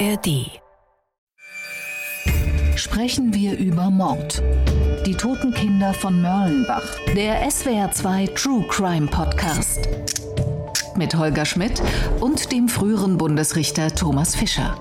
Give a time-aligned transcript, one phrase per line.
[0.00, 0.60] ARD.
[2.74, 4.42] Sprechen wir über Mord.
[5.06, 6.82] Die toten Kinder von Mörlenbach.
[7.14, 9.88] Der SWR2 True Crime Podcast.
[10.96, 11.80] Mit Holger Schmidt
[12.20, 14.76] und dem früheren Bundesrichter Thomas Fischer.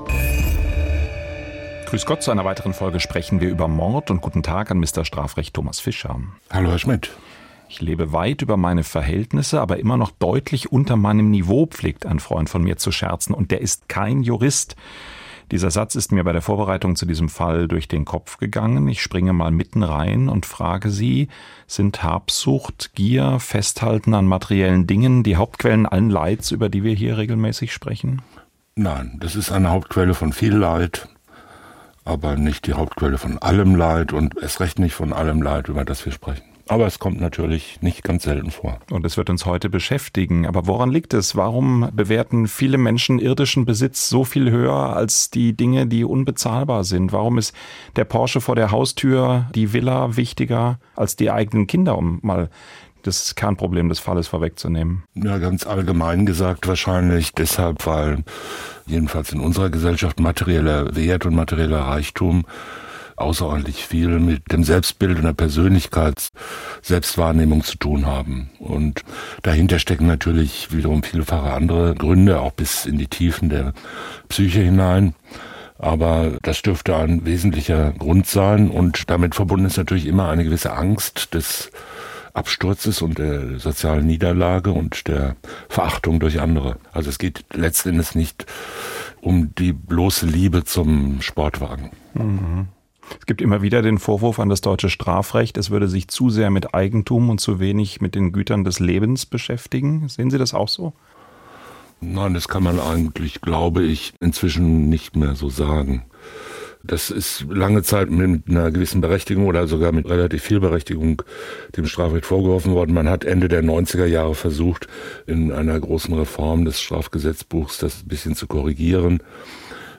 [1.88, 5.05] Grüß Gott, zu einer weiteren Folge sprechen wir über Mord und guten Tag an Mr.
[5.05, 6.20] Strafrecht Thomas Fischer.
[6.52, 7.11] Hallo, Herr Schmidt.
[7.70, 12.20] Ich lebe weit über meine Verhältnisse, aber immer noch deutlich unter meinem Niveau, pflegt ein
[12.20, 13.34] Freund von mir zu scherzen.
[13.34, 14.75] Und der ist kein Jurist.
[15.51, 18.88] Dieser Satz ist mir bei der Vorbereitung zu diesem Fall durch den Kopf gegangen.
[18.88, 21.28] Ich springe mal mitten rein und frage Sie,
[21.68, 27.18] sind Habsucht, Gier, Festhalten an materiellen Dingen die Hauptquellen allen Leids, über die wir hier
[27.18, 28.21] regelmäßig sprechen?
[28.75, 31.07] Nein, das ist eine Hauptquelle von viel Leid,
[32.05, 35.86] aber nicht die Hauptquelle von allem Leid und es recht nicht von allem Leid, über
[35.86, 36.53] das wir sprechen.
[36.67, 38.80] Aber es kommt natürlich nicht ganz selten vor.
[38.90, 40.48] Und es wird uns heute beschäftigen.
[40.48, 41.36] Aber woran liegt es?
[41.36, 47.11] Warum bewerten viele Menschen irdischen Besitz so viel höher als die Dinge, die unbezahlbar sind?
[47.11, 47.53] Warum ist
[47.97, 52.50] der Porsche vor der Haustür, die Villa wichtiger als die eigenen Kinder, um mal
[53.03, 55.03] das Kernproblem des Falles vorwegzunehmen?
[55.16, 58.23] Ja, ganz allgemein gesagt wahrscheinlich deshalb, weil
[58.86, 62.45] jedenfalls in unserer Gesellschaft materieller Wert und materieller Reichtum
[63.16, 66.30] außerordentlich viel mit dem Selbstbild und der Persönlichkeit,
[66.81, 68.50] Selbstwahrnehmung zu tun haben.
[68.59, 69.03] Und
[69.42, 73.73] dahinter stecken natürlich wiederum vielfache andere Gründe, auch bis in die Tiefen der
[74.30, 75.16] Psyche hinein.
[75.78, 80.73] Aber das dürfte ein wesentlicher Grund sein und damit verbunden ist natürlich immer eine gewisse
[80.73, 81.72] Angst des
[82.33, 85.36] Absturzes und der sozialen Niederlage und der
[85.70, 86.77] Verachtung durch andere.
[86.92, 88.45] Also es geht letztendlich nicht
[89.22, 91.92] um die bloße Liebe zum Sportwagen.
[92.14, 92.67] Mhm.
[93.19, 96.50] Es gibt immer wieder den Vorwurf an das deutsche Strafrecht, es würde sich zu sehr
[96.50, 100.08] mit Eigentum und zu wenig mit den Gütern des Lebens beschäftigen.
[100.09, 100.94] Sehen Sie das auch so?
[102.02, 106.03] Nein, das kann man eigentlich, glaube ich, inzwischen nicht mehr so sagen.
[106.86, 111.21] Das ist lange Zeit mit einer gewissen Berechtigung oder sogar mit relativ viel Berechtigung
[111.77, 112.93] dem Strafrecht vorgeworfen worden.
[112.93, 114.87] Man hat Ende der 90er Jahre versucht,
[115.26, 119.23] in einer großen Reform des Strafgesetzbuchs das ein bisschen zu korrigieren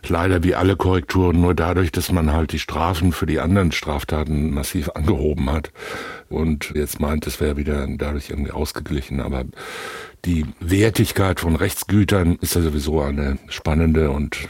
[0.09, 4.53] leider wie alle Korrekturen nur dadurch, dass man halt die Strafen für die anderen Straftaten
[4.53, 5.71] massiv angehoben hat
[6.29, 9.21] und jetzt meint, es wäre wieder dadurch irgendwie ausgeglichen.
[9.21, 9.45] Aber
[10.25, 14.49] die Wertigkeit von Rechtsgütern ist ja sowieso eine spannende und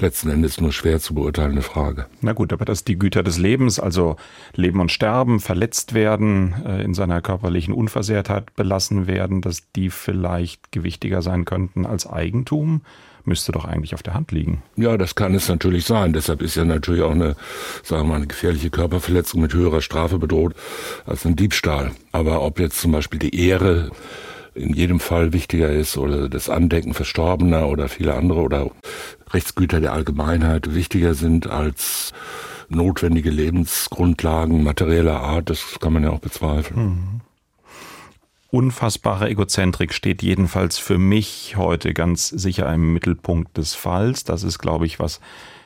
[0.00, 2.06] letzten Endes nur schwer zu beurteilende Frage.
[2.20, 4.16] Na gut, aber dass die Güter des Lebens, also
[4.54, 10.72] Leben und Sterben, verletzt werden, äh, in seiner körperlichen Unversehrtheit belassen werden, dass die vielleicht
[10.72, 12.82] gewichtiger sein könnten als Eigentum,
[13.28, 14.62] müsste doch eigentlich auf der Hand liegen.
[14.76, 16.12] Ja, das kann es natürlich sein.
[16.12, 17.36] Deshalb ist ja natürlich auch eine,
[17.84, 20.54] sagen wir mal, eine gefährliche Körperverletzung mit höherer Strafe bedroht
[21.06, 21.92] als ein Diebstahl.
[22.10, 23.90] Aber ob jetzt zum Beispiel die Ehre
[24.54, 28.70] in jedem Fall wichtiger ist oder das Andenken Verstorbener oder viele andere oder
[29.30, 32.12] Rechtsgüter der Allgemeinheit wichtiger sind als
[32.68, 36.80] notwendige Lebensgrundlagen materieller Art, das kann man ja auch bezweifeln.
[36.80, 37.20] Mhm
[38.50, 44.24] unfassbare Egozentrik steht jedenfalls für mich heute ganz sicher im Mittelpunkt des Falls.
[44.24, 45.20] Das ist, glaube ich, was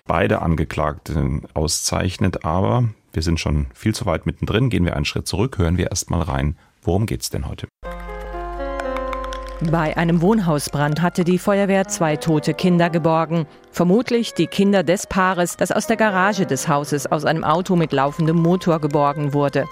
[0.06, 2.44] beide Angeklagten auszeichnet.
[2.44, 4.70] Aber wir sind schon viel zu weit mittendrin.
[4.70, 6.56] Gehen wir einen Schritt zurück, hören wir erst mal rein.
[6.82, 7.68] Worum geht's denn heute?
[9.70, 13.46] Bei einem Wohnhausbrand hatte die Feuerwehr zwei tote Kinder geborgen.
[13.70, 17.92] Vermutlich die Kinder des Paares, das aus der Garage des Hauses aus einem Auto mit
[17.92, 19.66] laufendem Motor geborgen wurde.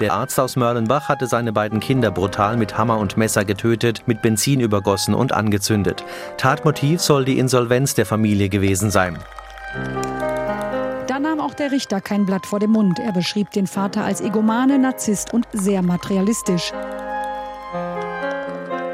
[0.00, 4.22] Der Arzt aus Mörlenbach hatte seine beiden Kinder brutal mit Hammer und Messer getötet, mit
[4.22, 6.04] Benzin übergossen und angezündet.
[6.38, 9.18] Tatmotiv soll die Insolvenz der Familie gewesen sein.
[11.06, 12.98] Da nahm auch der Richter kein Blatt vor den Mund.
[12.98, 16.72] Er beschrieb den Vater als Egomane, Narzisst und sehr materialistisch.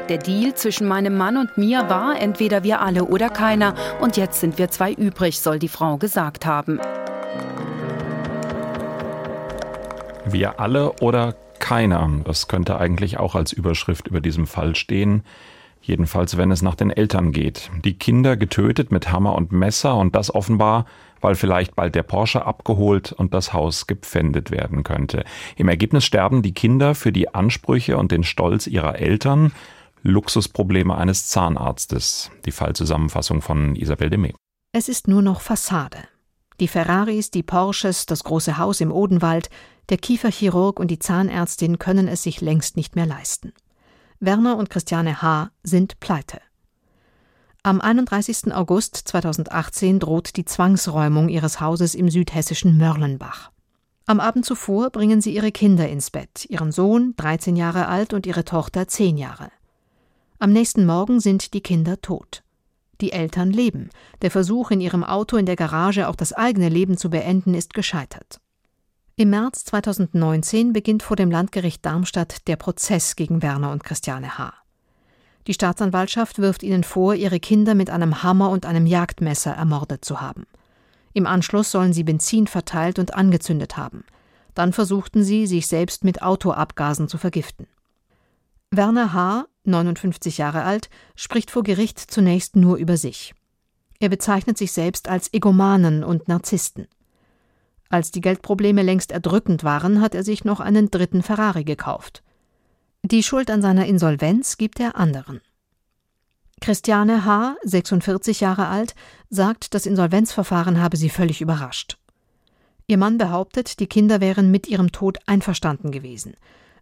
[0.09, 3.75] Der Deal zwischen meinem Mann und mir war entweder wir alle oder keiner.
[4.01, 6.79] Und jetzt sind wir zwei übrig, soll die Frau gesagt haben.
[10.29, 12.09] Wir alle oder keiner.
[12.25, 15.23] Das könnte eigentlich auch als Überschrift über diesem Fall stehen.
[15.81, 17.71] Jedenfalls, wenn es nach den Eltern geht.
[17.85, 20.85] Die Kinder getötet mit Hammer und Messer und das offenbar,
[21.21, 25.23] weil vielleicht bald der Porsche abgeholt und das Haus gepfändet werden könnte.
[25.55, 29.53] Im Ergebnis sterben die Kinder für die Ansprüche und den Stolz ihrer Eltern.
[30.03, 32.31] Luxusprobleme eines Zahnarztes.
[32.45, 34.33] Die Fallzusammenfassung von Isabel Demey.
[34.73, 35.99] Es ist nur noch Fassade.
[36.59, 39.49] Die Ferraris, die Porsches, das große Haus im Odenwald,
[39.89, 43.53] der Kieferchirurg und die Zahnärztin können es sich längst nicht mehr leisten.
[44.19, 45.51] Werner und Christiane H.
[45.63, 46.39] sind pleite.
[47.63, 48.53] Am 31.
[48.53, 53.51] August 2018 droht die Zwangsräumung ihres Hauses im südhessischen Mörlenbach.
[54.05, 58.25] Am Abend zuvor bringen sie ihre Kinder ins Bett, ihren Sohn, 13 Jahre alt, und
[58.25, 59.51] ihre Tochter, 10 Jahre.
[60.39, 62.43] Am nächsten Morgen sind die Kinder tot.
[63.01, 63.89] Die Eltern leben.
[64.21, 67.73] Der Versuch, in ihrem Auto in der Garage auch das eigene Leben zu beenden, ist
[67.73, 68.39] gescheitert.
[69.19, 74.53] Im März 2019 beginnt vor dem Landgericht Darmstadt der Prozess gegen Werner und Christiane H.
[75.47, 80.21] Die Staatsanwaltschaft wirft ihnen vor, ihre Kinder mit einem Hammer und einem Jagdmesser ermordet zu
[80.21, 80.45] haben.
[81.13, 84.03] Im Anschluss sollen sie Benzin verteilt und angezündet haben.
[84.53, 87.65] Dann versuchten sie, sich selbst mit Autoabgasen zu vergiften.
[88.69, 93.33] Werner H., 59 Jahre alt, spricht vor Gericht zunächst nur über sich.
[93.99, 96.87] Er bezeichnet sich selbst als Egomanen und Narzissten.
[97.89, 102.23] Als die Geldprobleme längst erdrückend waren, hat er sich noch einen dritten Ferrari gekauft.
[103.03, 105.41] Die Schuld an seiner Insolvenz gibt er anderen.
[106.59, 108.95] Christiane H., 46 Jahre alt,
[109.29, 111.97] sagt, das Insolvenzverfahren habe sie völlig überrascht.
[112.87, 116.35] Ihr Mann behauptet, die Kinder wären mit ihrem Tod einverstanden gewesen.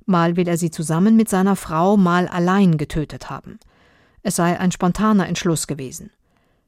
[0.05, 3.59] Mal will er sie zusammen mit seiner Frau, mal allein getötet haben.
[4.21, 6.11] Es sei ein spontaner Entschluss gewesen.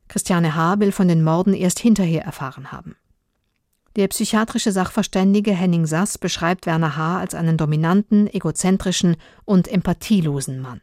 [0.07, 0.79] Christiane H.
[0.79, 2.95] will von den Morden erst hinterher erfahren haben.
[3.97, 7.17] Der psychiatrische Sachverständige Henning Sass beschreibt Werner H.
[7.17, 10.81] als einen dominanten, egozentrischen und empathielosen Mann.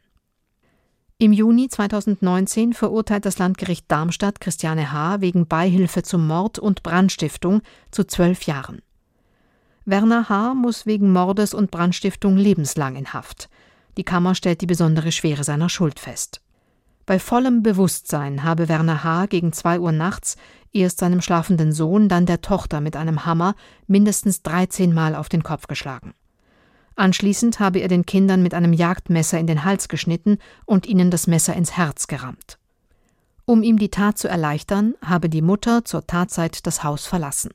[1.17, 5.21] Im Juni 2019 verurteilt das Landgericht Darmstadt Christiane H.
[5.21, 8.81] wegen Beihilfe zum Mord und Brandstiftung zu zwölf Jahren.
[9.85, 10.53] Werner H.
[10.53, 13.47] muss wegen Mordes und Brandstiftung lebenslang in Haft.
[13.95, 16.41] Die Kammer stellt die besondere Schwere seiner Schuld fest.
[17.05, 19.27] Bei vollem Bewusstsein habe Werner H.
[19.27, 20.37] gegen zwei Uhr nachts
[20.73, 23.55] erst seinem schlafenden Sohn, dann der Tochter mit einem Hammer
[23.87, 26.13] mindestens 13 Mal auf den Kopf geschlagen.
[26.95, 31.27] Anschließend habe er den Kindern mit einem Jagdmesser in den Hals geschnitten und ihnen das
[31.27, 32.57] Messer ins Herz gerammt.
[33.45, 37.51] Um ihm die Tat zu erleichtern, habe die Mutter zur Tatzeit das Haus verlassen.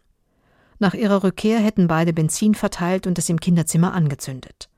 [0.79, 4.70] Nach ihrer Rückkehr hätten beide Benzin verteilt und es im Kinderzimmer angezündet.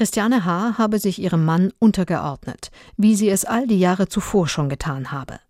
[0.00, 0.78] Christiane H.
[0.78, 5.40] habe sich ihrem Mann untergeordnet, wie sie es all die Jahre zuvor schon getan habe.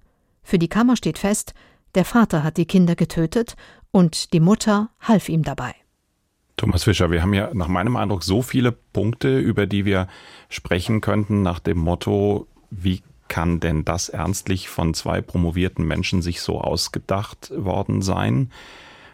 [0.43, 1.55] Für die Kammer steht fest,
[1.95, 3.55] der Vater hat die Kinder getötet
[3.93, 5.77] und die Mutter half ihm dabei.
[6.57, 10.09] Thomas Fischer, wir haben ja nach meinem Eindruck so viele Punkte, über die wir
[10.49, 16.41] sprechen könnten, nach dem Motto, wie kann denn das ernstlich von zwei promovierten Menschen sich
[16.41, 18.51] so ausgedacht worden sein?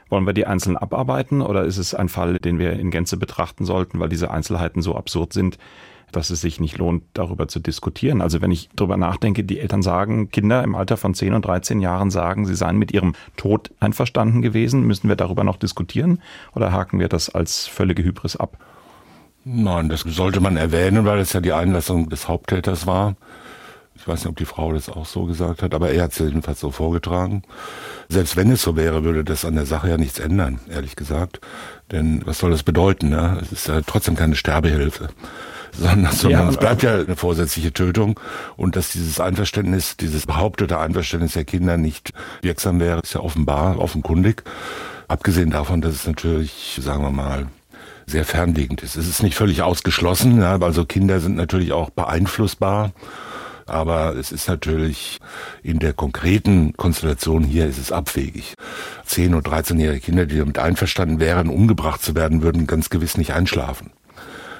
[0.08, 3.64] Wollen wir die einzeln abarbeiten oder ist es ein Fall, den wir in Gänze betrachten
[3.64, 5.58] sollten, weil diese Einzelheiten so absurd sind,
[6.12, 8.22] dass es sich nicht lohnt, darüber zu diskutieren?
[8.22, 11.80] Also wenn ich darüber nachdenke, die Eltern sagen, Kinder im Alter von 10 und 13
[11.80, 16.20] Jahren sagen, sie seien mit ihrem Tod einverstanden gewesen, müssen wir darüber noch diskutieren
[16.54, 18.58] oder haken wir das als völlige Hybris ab?
[19.44, 23.14] Nein, das sollte man erwähnen, weil es ja die Einlassung des Haupttäters war.
[23.96, 26.18] Ich weiß nicht, ob die Frau das auch so gesagt hat, aber er hat es
[26.18, 27.42] jedenfalls so vorgetragen.
[28.08, 31.40] Selbst wenn es so wäre, würde das an der Sache ja nichts ändern, ehrlich gesagt.
[31.90, 33.08] Denn was soll das bedeuten?
[33.08, 33.38] Ne?
[33.42, 35.08] Es ist ja trotzdem keine Sterbehilfe.
[35.72, 38.18] Sondern, sondern ja, es bleibt ja eine vorsätzliche Tötung.
[38.56, 43.78] Und dass dieses Einverständnis, dieses behauptete Einverständnis der Kinder nicht wirksam wäre, ist ja offenbar,
[43.78, 44.42] offenkundig.
[45.06, 47.48] Abgesehen davon, dass es natürlich, sagen wir mal,
[48.06, 48.96] sehr fernliegend ist.
[48.96, 52.92] Es ist nicht völlig ausgeschlossen, ja, also Kinder sind natürlich auch beeinflussbar
[53.66, 55.18] aber es ist natürlich
[55.62, 58.54] in der konkreten Konstellation hier ist es abwegig.
[59.04, 63.32] Zehn- und 13-jährige Kinder, die damit einverstanden wären, umgebracht zu werden, würden ganz gewiss nicht
[63.32, 63.90] einschlafen.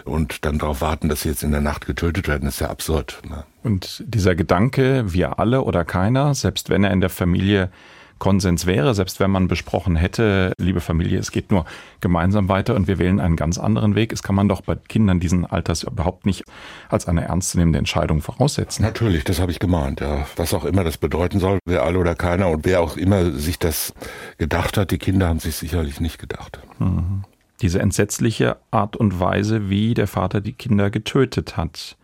[0.05, 3.21] Und dann darauf warten, dass sie jetzt in der Nacht getötet werden, ist ja absurd.
[3.29, 3.45] Ne?
[3.65, 7.71] Und dieser Gedanke, wir alle oder keiner, selbst wenn er in der Familie
[8.19, 11.67] Konsens wäre, selbst wenn man besprochen hätte, liebe Familie, es geht nur
[12.01, 14.13] gemeinsam weiter und wir wählen einen ganz anderen Weg.
[14.13, 16.45] Es kann man doch bei Kindern diesen Alters überhaupt nicht
[16.89, 18.83] als eine ernstzunehmende Entscheidung voraussetzen.
[18.83, 20.27] Natürlich, das habe ich gemahnt, ja.
[20.37, 23.59] Was auch immer das bedeuten soll, wer alle oder keiner und wer auch immer sich
[23.59, 23.93] das
[24.39, 26.59] gedacht hat, die Kinder haben sich sicherlich nicht gedacht.
[26.79, 27.25] Mhm.
[27.61, 31.97] Diese entsetzliche Art und Weise, wie der Vater die Kinder getötet hat.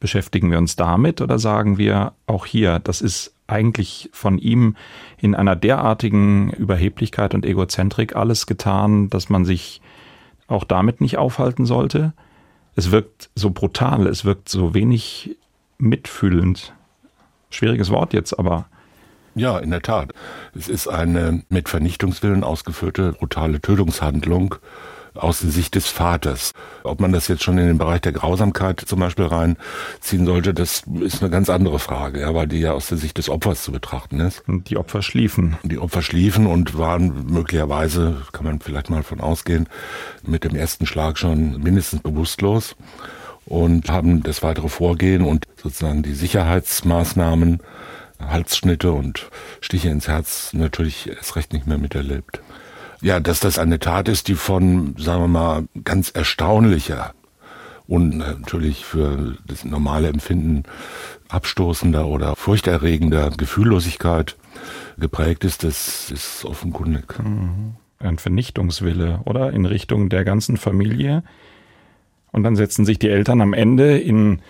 [0.00, 4.76] Beschäftigen wir uns damit oder sagen wir auch hier, das ist eigentlich von ihm
[5.18, 9.80] in einer derartigen Überheblichkeit und Egozentrik alles getan, dass man sich
[10.48, 12.12] auch damit nicht aufhalten sollte.
[12.74, 15.36] Es wirkt so brutal, es wirkt so wenig
[15.78, 16.72] mitfühlend.
[17.50, 18.66] Schwieriges Wort jetzt, aber.
[19.34, 20.12] Ja, in der Tat.
[20.54, 24.56] Es ist eine mit Vernichtungswillen ausgeführte brutale Tötungshandlung
[25.14, 26.52] aus der Sicht des Vaters.
[26.84, 30.84] Ob man das jetzt schon in den Bereich der Grausamkeit zum Beispiel reinziehen sollte, das
[31.00, 33.72] ist eine ganz andere Frage, ja, weil die ja aus der Sicht des Opfers zu
[33.72, 34.42] betrachten ist.
[34.48, 35.56] Und die Opfer schliefen.
[35.62, 39.68] Die Opfer schliefen und waren möglicherweise, kann man vielleicht mal von ausgehen,
[40.22, 42.76] mit dem ersten Schlag schon mindestens bewusstlos
[43.44, 47.60] und haben das weitere Vorgehen und sozusagen die Sicherheitsmaßnahmen
[48.20, 49.28] Halsschnitte und
[49.60, 52.40] Stiche ins Herz natürlich erst recht nicht mehr miterlebt.
[53.02, 57.14] Ja, dass das eine Tat ist, die von, sagen wir mal, ganz erstaunlicher
[57.88, 60.62] und natürlich für das normale Empfinden
[61.28, 64.36] abstoßender oder furchterregender Gefühllosigkeit
[64.98, 67.18] geprägt ist, das ist offenkundig.
[67.18, 67.74] Mhm.
[67.98, 69.52] Ein Vernichtungswille, oder?
[69.52, 71.24] In Richtung der ganzen Familie.
[72.30, 74.42] Und dann setzen sich die Eltern am Ende in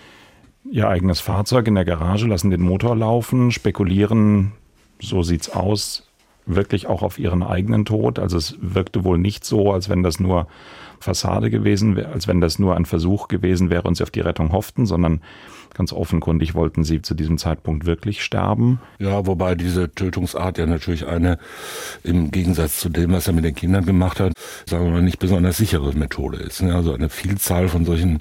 [0.70, 4.52] ihr eigenes Fahrzeug in der Garage, lassen den Motor laufen, spekulieren,
[5.00, 6.06] so sieht's aus,
[6.46, 8.18] wirklich auch auf ihren eigenen Tod.
[8.18, 10.46] Also es wirkte wohl nicht so, als wenn das nur
[11.00, 14.20] Fassade gewesen wäre, als wenn das nur ein Versuch gewesen wäre und sie auf die
[14.20, 15.20] Rettung hofften, sondern
[15.74, 18.80] ganz offenkundig wollten sie zu diesem Zeitpunkt wirklich sterben.
[18.98, 21.38] Ja, wobei diese Tötungsart ja natürlich eine
[22.04, 24.32] im Gegensatz zu dem, was er mit den Kindern gemacht hat,
[24.66, 26.62] sagen wir mal, nicht besonders sichere Methode ist.
[26.62, 28.20] Also eine Vielzahl von solchen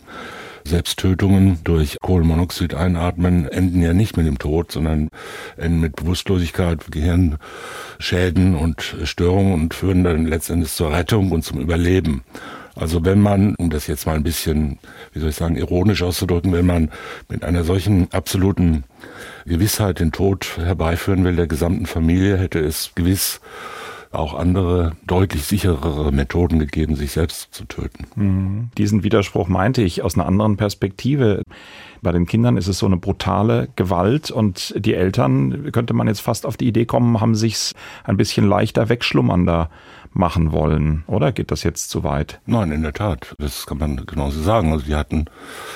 [0.63, 5.10] Selbsttötungen durch Kohlenmonoxid einatmen enden ja nicht mit dem Tod, sondern
[5.58, 12.24] enden mit Bewusstlosigkeit, Gehirnschäden und Störungen und führen dann letztendlich zur Rettung und zum Überleben.
[12.75, 14.80] Also wenn man, um das jetzt mal ein bisschen,
[15.12, 16.89] wie soll ich sagen, ironisch auszudrücken, wenn man
[17.27, 18.86] mit einer solchen absoluten
[19.46, 23.41] Gewissheit den Tod herbeiführen will der gesamten Familie, hätte es gewiss
[24.12, 28.06] auch andere, deutlich sicherere Methoden gegeben, sich selbst zu töten.
[28.15, 28.70] Mhm.
[28.77, 31.44] Diesen Widerspruch meinte ich aus einer anderen Perspektive.
[32.01, 36.22] Bei den Kindern ist es so eine brutale Gewalt und die Eltern, könnte man jetzt
[36.22, 39.70] fast auf die Idee kommen, haben sich's ein bisschen leichter wegschlummernder
[40.13, 41.03] machen wollen.
[41.08, 42.41] Oder geht das jetzt zu weit?
[42.46, 43.34] Nein, in der Tat.
[43.39, 44.74] Das kann man genauso sagen.
[44.74, 45.25] Also die hatten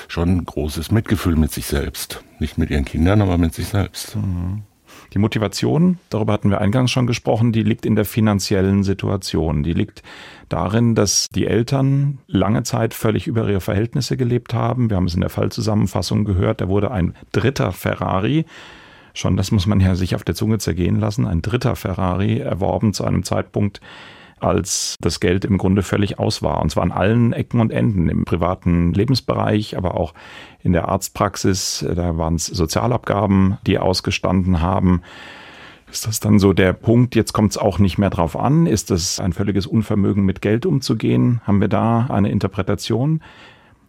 [0.08, 2.22] schon großes Mitgefühl mit sich selbst.
[2.38, 4.16] Nicht mit ihren Kindern, aber mit sich selbst.
[4.16, 4.62] Mhm.
[5.16, 9.62] Die Motivation, darüber hatten wir eingangs schon gesprochen, die liegt in der finanziellen Situation.
[9.62, 10.02] Die liegt
[10.50, 14.90] darin, dass die Eltern lange Zeit völlig über ihre Verhältnisse gelebt haben.
[14.90, 18.44] Wir haben es in der Fallzusammenfassung gehört, da wurde ein dritter Ferrari
[19.14, 22.92] schon, das muss man ja sich auf der Zunge zergehen lassen, ein dritter Ferrari erworben
[22.92, 23.80] zu einem Zeitpunkt,
[24.40, 26.60] als das Geld im Grunde völlig aus war.
[26.60, 30.14] Und zwar an allen Ecken und Enden, im privaten Lebensbereich, aber auch
[30.62, 31.86] in der Arztpraxis.
[31.94, 35.02] Da waren es Sozialabgaben, die ausgestanden haben.
[35.90, 38.66] Ist das dann so der Punkt, jetzt kommt es auch nicht mehr drauf an?
[38.66, 41.40] Ist das ein völliges Unvermögen, mit Geld umzugehen?
[41.44, 43.22] Haben wir da eine Interpretation?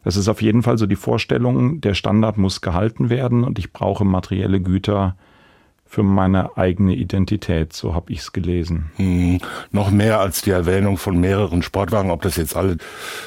[0.03, 3.73] Das ist auf jeden Fall so die Vorstellung, der Standard muss gehalten werden und ich
[3.73, 5.17] brauche materielle Güter,
[5.89, 8.91] für meine eigene Identität, so habe ich es gelesen.
[8.97, 9.39] Hm,
[9.71, 12.77] noch mehr als die Erwähnung von mehreren Sportwagen, ob das jetzt alle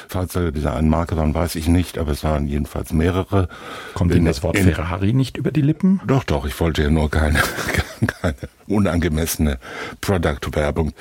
[0.07, 3.49] Fahrzeuge dieser einen Marke waren, weiß ich nicht, aber es waren jedenfalls mehrere.
[3.93, 6.01] Kommt Ihnen das Wort in, Ferrari nicht über die Lippen?
[6.05, 7.39] Doch, doch, ich wollte ja nur keine,
[8.21, 8.35] keine
[8.67, 9.57] unangemessene
[10.01, 10.93] Product-Werbung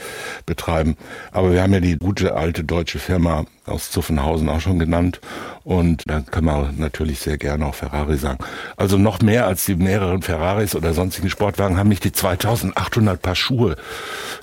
[0.47, 0.97] betreiben.
[1.33, 5.21] Aber wir haben ja die gute alte deutsche Firma aus Zuffenhausen auch schon genannt.
[5.65, 8.39] Und da kann man natürlich sehr gerne auch Ferrari sagen.
[8.77, 13.37] Also noch mehr als die mehreren Ferraris oder sonstigen Sportwagen haben mich die 2800 Paar
[13.37, 13.77] Schuhe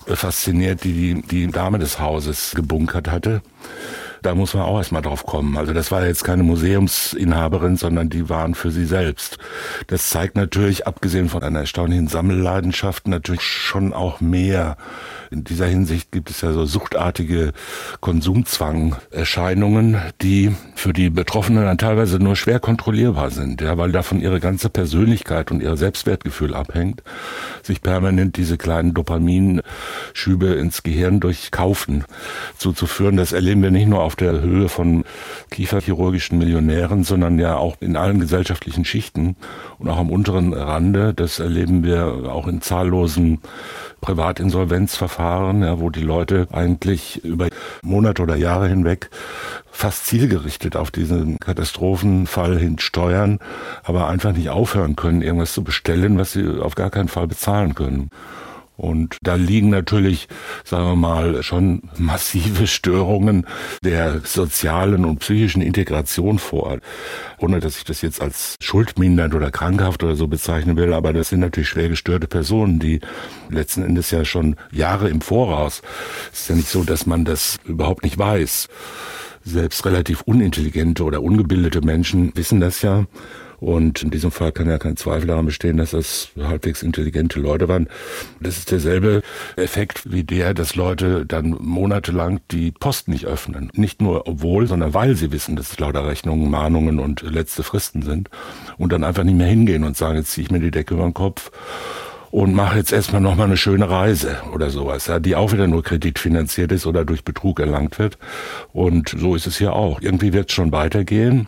[0.07, 3.41] äh, fasziniert, die die Dame des Hauses gebunkert hatte
[4.22, 5.57] da muss man auch erstmal drauf kommen.
[5.57, 9.38] Also das war jetzt keine Museumsinhaberin, sondern die waren für sie selbst.
[9.88, 14.77] Das zeigt natürlich, abgesehen von einer erstaunlichen Sammelleidenschaft, natürlich schon auch mehr.
[15.29, 17.53] In dieser Hinsicht gibt es ja so suchtartige
[18.00, 24.39] Konsumzwangerscheinungen, die für die Betroffenen dann teilweise nur schwer kontrollierbar sind, ja, weil davon ihre
[24.39, 27.03] ganze Persönlichkeit und ihr Selbstwertgefühl abhängt,
[27.63, 32.05] sich permanent diese kleinen Dopaminschübe ins Gehirn durch Kaufen
[32.57, 33.17] zuzuführen.
[33.17, 35.03] Das erleben wir nicht nur auf der Höhe von
[35.50, 39.36] kieferchirurgischen Millionären, sondern ja auch in allen gesellschaftlichen Schichten
[39.80, 41.13] und auch am unteren Rande.
[41.13, 43.39] Das erleben wir auch in zahllosen
[44.01, 47.48] Privatinsolvenzverfahren, ja, wo die Leute eigentlich über
[47.82, 49.10] Monate oder Jahre hinweg
[49.72, 53.39] fast zielgerichtet auf diesen Katastrophenfall hin steuern,
[53.84, 57.75] aber einfach nicht aufhören können, irgendwas zu bestellen, was sie auf gar keinen Fall bezahlen
[57.75, 58.10] können.
[58.77, 60.27] Und da liegen natürlich,
[60.63, 63.48] sagen wir mal, schon massive Störungen
[63.84, 66.77] der sozialen und psychischen Integration vor.
[67.39, 71.29] Ohne dass ich das jetzt als schuldmindernd oder krankhaft oder so bezeichnen will, aber das
[71.29, 73.01] sind natürlich schwer gestörte Personen, die
[73.50, 75.81] letzten Endes ja schon Jahre im Voraus.
[76.31, 78.67] Es ist ja nicht so, dass man das überhaupt nicht weiß.
[79.43, 83.05] Selbst relativ unintelligente oder ungebildete Menschen wissen das ja
[83.60, 87.68] und in diesem Fall kann ja kein Zweifel daran bestehen, dass das halbwegs intelligente Leute
[87.68, 87.88] waren.
[88.40, 89.24] Das ist derselbe
[89.56, 93.72] Effekt wie der, dass Leute dann monatelang die Post nicht öffnen.
[93.74, 98.04] Nicht nur obwohl, sondern weil sie wissen, dass es lauter Rechnungen, Mahnungen und letzte Fristen
[98.04, 98.30] sind.
[98.78, 101.04] Und dann einfach nicht mehr hingehen und sagen, jetzt ziehe ich mir die Decke über
[101.04, 101.52] den Kopf
[102.30, 105.82] und mache jetzt erstmal nochmal eine schöne Reise oder sowas, ja, die auch wieder nur
[105.82, 108.20] kreditfinanziert ist oder durch Betrug erlangt wird.
[108.74, 110.02] Und so ist es hier auch.
[110.02, 111.48] Irgendwie wird es schon weitergehen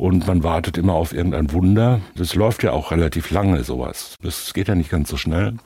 [0.00, 2.00] und man wartet immer auf irgendein Wunder.
[2.16, 4.14] Das läuft ja auch relativ lange, sowas.
[4.22, 5.56] Das geht ja nicht ganz so schnell.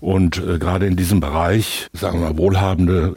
[0.00, 3.14] Und äh, gerade in diesem Bereich, sagen wir mal, wohlhabende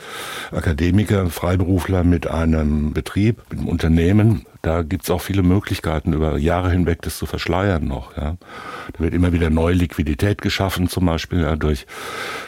[0.52, 6.72] Akademiker, Freiberufler mit einem Betrieb, mit einem Unternehmen, Da gibt's auch viele Möglichkeiten, über Jahre
[6.72, 8.16] hinweg das zu verschleiern noch.
[8.18, 8.38] Ja.
[8.94, 11.86] Da wird immer wieder neue Liquidität geschaffen, zum Beispiel ja, durch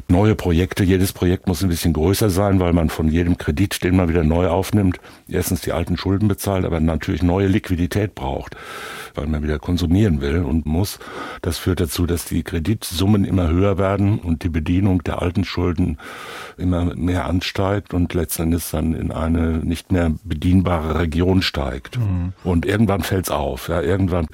[0.07, 0.83] neue Projekte.
[0.83, 4.23] Jedes Projekt muss ein bisschen größer sein, weil man von jedem Kredit, den man wieder
[4.23, 8.55] neu aufnimmt, erstens die alten Schulden bezahlt, aber natürlich neue Liquidität braucht
[9.19, 10.99] weil man wieder konsumieren will und muss.
[11.41, 15.97] Das führt dazu, dass die Kreditsummen immer höher werden und die Bedienung der alten Schulden
[16.57, 21.97] immer mehr ansteigt und letzten Endes dann in eine nicht mehr bedienbare Region steigt.
[21.97, 22.08] Mhm.
[22.43, 23.69] Und irgendwann fällt's auf.
[23.69, 24.27] Ja, irgendwann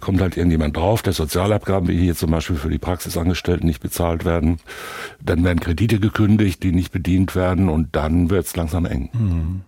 [0.00, 4.24] kommt halt irgendjemand drauf, der Sozialabgaben, wie hier zum Beispiel für die Praxisangestellten nicht bezahlt
[4.24, 4.58] werden.
[5.22, 9.10] Dann werden Kredite gekündigt, die nicht bedient werden und dann wird's langsam eng.
[9.12, 9.62] Mhm.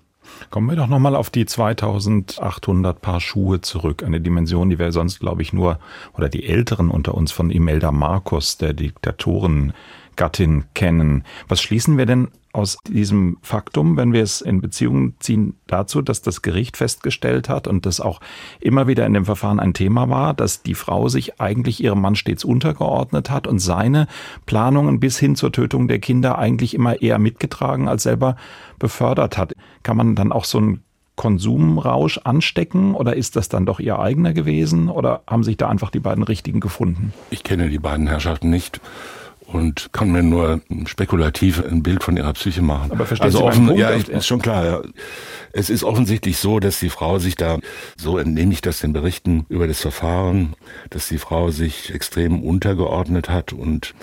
[0.51, 4.03] Kommen wir doch nochmal auf die 2800 Paar Schuhe zurück.
[4.03, 5.79] Eine Dimension, die wir sonst, glaube ich, nur,
[6.15, 8.73] oder die Älteren unter uns von Imelda Marcos, der
[10.19, 11.25] Diktatorengattin, kennen.
[11.49, 16.23] Was schließen wir denn aus diesem Faktum, wenn wir es in Beziehung ziehen dazu, dass
[16.23, 18.21] das Gericht festgestellt hat und das auch
[18.59, 22.17] immer wieder in dem Verfahren ein Thema war, dass die Frau sich eigentlich ihrem Mann
[22.17, 24.09] stets untergeordnet hat und seine
[24.47, 28.37] Planungen bis hin zur Tötung der Kinder eigentlich immer eher mitgetragen als selber
[28.79, 29.53] befördert hat.
[29.83, 30.83] Kann man dann auch so einen
[31.17, 35.91] Konsumrausch anstecken oder ist das dann doch ihr eigener gewesen oder haben sich da einfach
[35.91, 37.13] die beiden richtigen gefunden?
[37.31, 38.81] Ich kenne die beiden Herrschaften nicht
[39.53, 42.93] und kann mir nur spekulativ ein Bild von ihrer Psyche machen.
[42.93, 44.65] Aber verstehen also Sie offen, ja, ist schon klar.
[44.65, 44.83] Ja.
[45.53, 47.59] Es ist offensichtlich so, dass die Frau sich da,
[47.97, 50.55] so entnehme ich das den Berichten über das Verfahren,
[50.91, 53.95] dass die Frau sich extrem untergeordnet hat und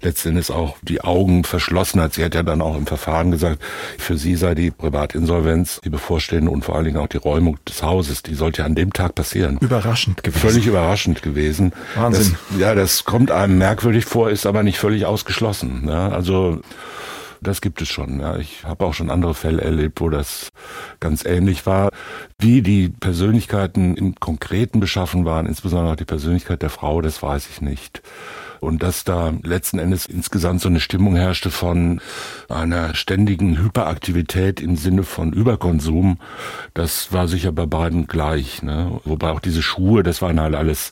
[0.00, 2.14] letztendlich auch die Augen verschlossen hat.
[2.14, 3.62] Sie hat ja dann auch im Verfahren gesagt,
[3.98, 7.84] für sie sei die Privatinsolvenz, die bevorstehende und vor allen Dingen auch die Räumung des
[7.84, 9.58] Hauses, die sollte ja an dem Tag passieren.
[9.60, 10.40] Überraschend gewesen.
[10.40, 11.72] Völlig überraschend gewesen.
[11.94, 12.36] Wahnsinn.
[12.50, 15.84] Das, ja, das kommt einem merkwürdig vor, ist aber nicht völlig ausgeschlossen.
[15.88, 16.60] Ja, also
[17.40, 18.20] das gibt es schon.
[18.20, 18.36] Ja.
[18.36, 20.50] Ich habe auch schon andere Fälle erlebt, wo das
[21.00, 21.90] ganz ähnlich war.
[22.38, 27.48] Wie die Persönlichkeiten im Konkreten beschaffen waren, insbesondere auch die Persönlichkeit der Frau, das weiß
[27.50, 28.02] ich nicht.
[28.60, 32.00] Und dass da letzten Endes insgesamt so eine Stimmung herrschte von
[32.48, 36.18] einer ständigen Hyperaktivität im Sinne von Überkonsum,
[36.74, 38.64] das war sicher bei beiden gleich.
[38.64, 39.00] Ne?
[39.04, 40.90] Wobei auch diese Schuhe, das waren halt alles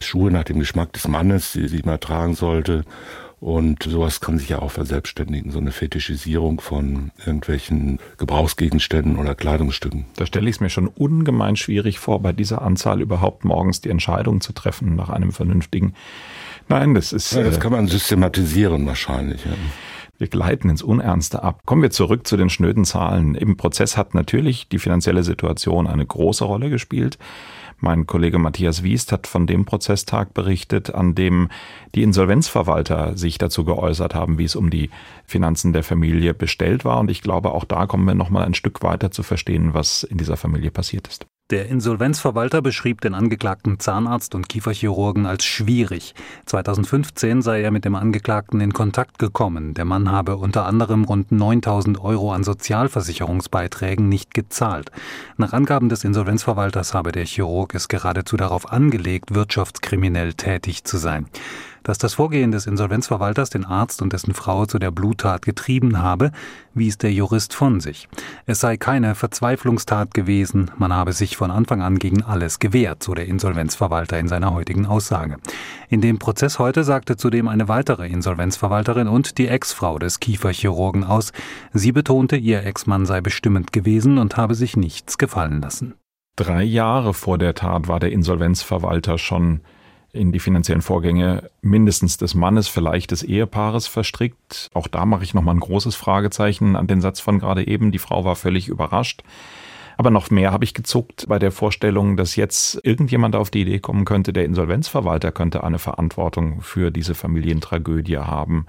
[0.00, 2.84] Schuhe nach dem Geschmack des Mannes, die sie mal tragen sollte.
[3.42, 10.04] Und sowas kann sich ja auch verselbstständigen, so eine Fetischisierung von irgendwelchen Gebrauchsgegenständen oder Kleidungsstücken.
[10.14, 13.90] Da stelle ich es mir schon ungemein schwierig vor, bei dieser Anzahl überhaupt morgens die
[13.90, 15.94] Entscheidung zu treffen nach einem vernünftigen.
[16.68, 17.32] Nein, das ist.
[17.32, 19.44] Ja, das äh, kann man systematisieren wahrscheinlich.
[19.44, 19.54] Ja.
[20.18, 21.62] Wir gleiten ins Unernste ab.
[21.66, 23.34] Kommen wir zurück zu den schnöden Zahlen.
[23.34, 27.18] Im Prozess hat natürlich die finanzielle Situation eine große Rolle gespielt.
[27.84, 31.48] Mein Kollege Matthias Wiest hat von dem Prozesstag berichtet, an dem
[31.96, 34.88] die Insolvenzverwalter sich dazu geäußert haben, wie es um die
[35.26, 37.00] Finanzen der Familie bestellt war.
[37.00, 40.04] Und ich glaube, auch da kommen wir noch mal ein Stück weiter zu verstehen, was
[40.04, 41.26] in dieser Familie passiert ist.
[41.52, 46.14] Der Insolvenzverwalter beschrieb den angeklagten Zahnarzt und Kieferchirurgen als schwierig.
[46.46, 49.74] 2015 sei er mit dem Angeklagten in Kontakt gekommen.
[49.74, 54.90] Der Mann habe unter anderem rund 9000 Euro an Sozialversicherungsbeiträgen nicht gezahlt.
[55.36, 61.26] Nach Angaben des Insolvenzverwalters habe der Chirurg es geradezu darauf angelegt, wirtschaftskriminell tätig zu sein.
[61.82, 66.30] Dass das Vorgehen des Insolvenzverwalters den Arzt und dessen Frau zu der Bluttat getrieben habe,
[66.74, 68.08] wies der Jurist von sich.
[68.46, 73.14] Es sei keine Verzweiflungstat gewesen, man habe sich von Anfang an gegen alles gewehrt, so
[73.14, 75.38] der Insolvenzverwalter in seiner heutigen Aussage.
[75.88, 81.32] In dem Prozess heute sagte zudem eine weitere Insolvenzverwalterin und die Ex-Frau des Kieferchirurgen aus,
[81.72, 85.94] sie betonte, ihr Ex-Mann sei bestimmend gewesen und habe sich nichts gefallen lassen.
[86.36, 89.60] Drei Jahre vor der Tat war der Insolvenzverwalter schon
[90.12, 94.68] in die finanziellen Vorgänge mindestens des Mannes, vielleicht des Ehepaares verstrickt.
[94.74, 97.92] Auch da mache ich nochmal ein großes Fragezeichen an den Satz von gerade eben.
[97.92, 99.22] Die Frau war völlig überrascht.
[99.96, 103.78] Aber noch mehr habe ich gezuckt bei der Vorstellung, dass jetzt irgendjemand auf die Idee
[103.78, 108.66] kommen könnte, der Insolvenzverwalter könnte eine Verantwortung für diese Familientragödie haben.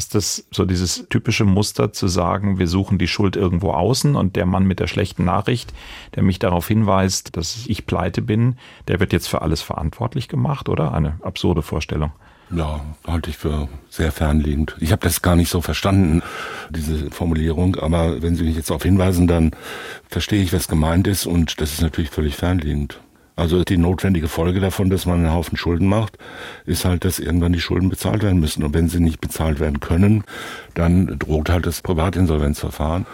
[0.00, 4.34] Ist das so dieses typische Muster zu sagen, wir suchen die Schuld irgendwo außen und
[4.34, 5.74] der Mann mit der schlechten Nachricht,
[6.14, 8.56] der mich darauf hinweist, dass ich pleite bin,
[8.88, 10.94] der wird jetzt für alles verantwortlich gemacht, oder?
[10.94, 12.12] Eine absurde Vorstellung.
[12.50, 14.74] Ja, halte ich für sehr fernliegend.
[14.80, 16.22] Ich habe das gar nicht so verstanden,
[16.70, 19.50] diese Formulierung, aber wenn Sie mich jetzt darauf hinweisen, dann
[20.08, 23.02] verstehe ich, was gemeint ist und das ist natürlich völlig fernliegend.
[23.40, 26.18] Also die notwendige Folge davon, dass man einen Haufen Schulden macht,
[26.66, 28.62] ist halt, dass irgendwann die Schulden bezahlt werden müssen.
[28.62, 30.24] Und wenn sie nicht bezahlt werden können,
[30.74, 33.06] dann droht halt das Privatinsolvenzverfahren.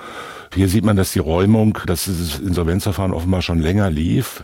[0.53, 4.43] Hier sieht man, dass die Räumung, dass dieses Insolvenzverfahren offenbar schon länger lief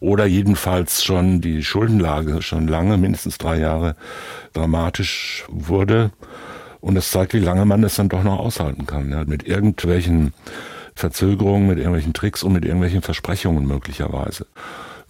[0.00, 3.96] oder jedenfalls schon die Schuldenlage schon lange, mindestens drei Jahre,
[4.54, 6.10] dramatisch wurde.
[6.80, 9.10] Und das zeigt, wie lange man das dann doch noch aushalten kann.
[9.10, 10.32] Ja, mit irgendwelchen
[10.94, 14.46] Verzögerungen, mit irgendwelchen Tricks und mit irgendwelchen Versprechungen möglicherweise.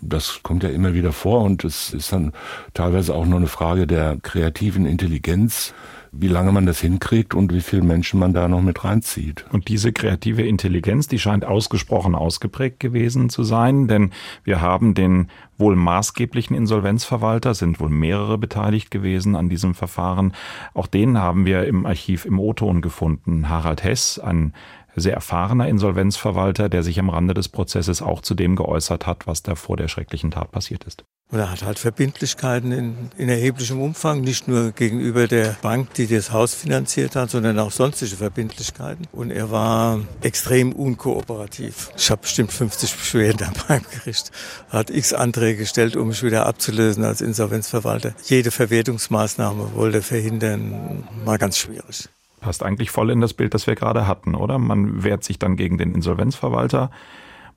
[0.05, 2.33] Das kommt ja immer wieder vor und es ist dann
[2.75, 5.73] teilweise auch nur eine Frage der kreativen Intelligenz,
[6.11, 9.47] wie lange man das hinkriegt und wie viele Menschen man da noch mit reinzieht.
[9.51, 14.11] Und diese kreative Intelligenz, die scheint ausgesprochen ausgeprägt gewesen zu sein, denn
[14.45, 20.35] wir haben den wohl maßgeblichen Insolvenzverwalter, sind wohl mehrere beteiligt gewesen an diesem Verfahren.
[20.75, 23.49] Auch den haben wir im Archiv im O-Ton gefunden.
[23.49, 24.53] Harald Hess, ein
[24.97, 29.43] sehr erfahrener Insolvenzverwalter, der sich am Rande des Prozesses auch zu dem geäußert hat, was
[29.43, 31.05] da vor der schrecklichen Tat passiert ist.
[31.33, 36.07] Und er hat halt Verbindlichkeiten in, in, erheblichem Umfang, nicht nur gegenüber der Bank, die
[36.07, 39.07] das Haus finanziert hat, sondern auch sonstige Verbindlichkeiten.
[39.13, 41.91] Und er war extrem unkooperativ.
[41.97, 44.31] Ich habe bestimmt 50 Beschwerden beim Gericht,
[44.69, 48.13] hat x Anträge gestellt, um mich wieder abzulösen als Insolvenzverwalter.
[48.27, 52.11] Jede Verwertungsmaßnahme wollte er verhindern, war ganz schwierig.
[52.43, 54.59] Passt eigentlich voll in das Bild, das wir gerade hatten, oder?
[54.59, 56.91] Man wehrt sich dann gegen den Insolvenzverwalter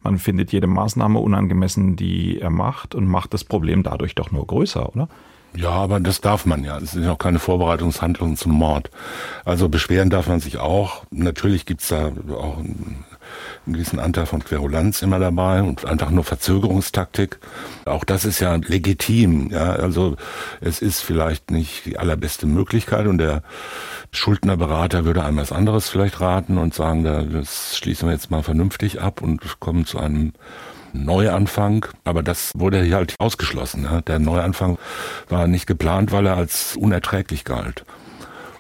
[0.06, 4.46] man findet jede Maßnahme unangemessen, die er macht und macht das Problem dadurch doch nur
[4.46, 5.10] größer, oder?
[5.56, 6.78] Ja, aber das darf man ja.
[6.78, 8.92] Es sind auch keine Vorbereitungshandlungen zum Mord.
[9.46, 11.06] Also beschweren darf man sich auch.
[11.10, 12.60] Natürlich gibt's da auch
[13.66, 17.40] einen gewissen Anteil von Querulanz immer dabei und einfach nur Verzögerungstaktik.
[17.86, 19.50] Auch das ist ja legitim.
[19.52, 20.16] Ja, also
[20.62, 23.44] es ist vielleicht nicht die allerbeste Möglichkeit und der
[24.12, 29.02] Schuldnerberater würde einem was anderes vielleicht raten und sagen, das schließen wir jetzt mal vernünftig
[29.02, 30.34] ab und kommen zu einem
[30.94, 33.88] Neuanfang, aber das wurde hier halt ausgeschlossen.
[34.08, 34.78] Der Neuanfang
[35.28, 37.86] war nicht geplant, weil er als unerträglich galt.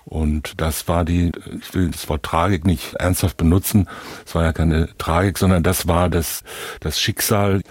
[0.06, 3.88] Und das war die, ich will das Wort Tragik nicht ernsthaft benutzen,
[4.26, 6.44] es war ja keine Tragik, sondern das war das,
[6.80, 7.62] das Schicksal,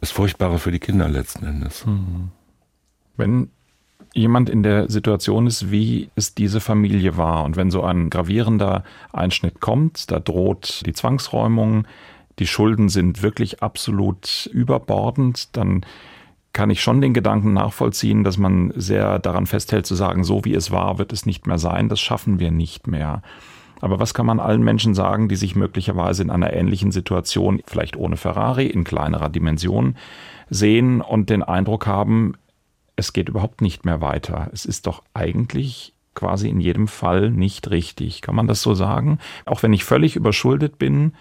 [0.00, 1.86] das Furchtbare für die Kinder letzten Endes.
[1.86, 2.28] Hm.
[3.16, 3.50] Wenn
[4.14, 8.84] jemand in der Situation ist, wie es diese Familie war und wenn so ein gravierender
[9.12, 11.86] Einschnitt kommt, da droht die Zwangsräumung,
[12.38, 15.84] die Schulden sind wirklich absolut überbordend, dann
[16.52, 20.54] kann ich schon den Gedanken nachvollziehen, dass man sehr daran festhält zu sagen, so wie
[20.54, 23.22] es war, wird es nicht mehr sein, das schaffen wir nicht mehr.
[23.80, 27.96] Aber was kann man allen Menschen sagen, die sich möglicherweise in einer ähnlichen Situation, vielleicht
[27.96, 29.96] ohne Ferrari, in kleinerer Dimension
[30.50, 32.34] sehen und den Eindruck haben,
[32.96, 34.48] es geht überhaupt nicht mehr weiter.
[34.52, 38.22] Es ist doch eigentlich quasi in jedem Fall nicht richtig.
[38.22, 39.18] Kann man das so sagen?
[39.46, 41.12] Auch wenn ich völlig überschuldet bin,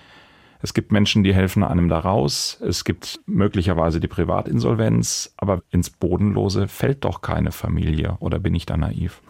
[0.62, 2.58] es gibt Menschen, die helfen einem da raus.
[2.62, 8.18] Es gibt möglicherweise die Privatinsolvenz, aber ins Bodenlose fällt doch keine Familie.
[8.20, 9.22] Oder bin ich da naiv?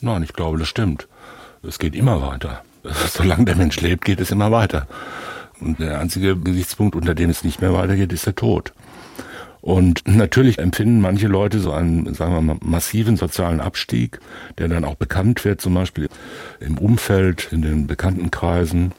[0.00, 1.08] Nein, ich glaube, das stimmt.
[1.62, 2.62] Es geht immer weiter.
[3.10, 4.86] Solange der Mensch lebt, geht es immer weiter.
[5.60, 8.72] Und der einzige Gesichtspunkt, unter dem es nicht mehr weitergeht, ist der Tod.
[9.60, 14.18] Und natürlich empfinden manche Leute so einen, sagen wir mal, massiven sozialen Abstieg,
[14.58, 16.08] der dann auch bekannt wird, zum Beispiel
[16.58, 18.90] im Umfeld, in den Bekanntenkreisen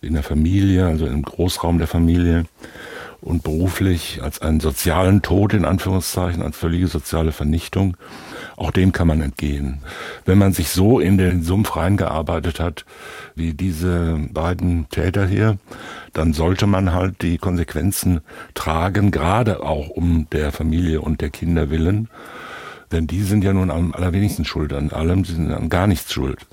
[0.00, 2.44] in der Familie, also im Großraum der Familie
[3.20, 7.96] und beruflich als einen sozialen Tod in Anführungszeichen, als völlige soziale Vernichtung.
[8.56, 9.78] Auch dem kann man entgehen.
[10.24, 12.84] Wenn man sich so in den Sumpf reingearbeitet hat,
[13.34, 15.58] wie diese beiden Täter hier,
[16.12, 18.20] dann sollte man halt die Konsequenzen
[18.54, 22.08] tragen, gerade auch um der Familie und der Kinder willen.
[22.92, 26.12] Denn die sind ja nun am allerwenigsten schuld an allem, sie sind an gar nichts
[26.12, 26.46] schuld,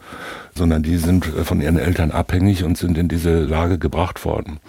[0.56, 4.60] sondern die sind von ihren Eltern abhängig und sind in diese Lage gebracht worden.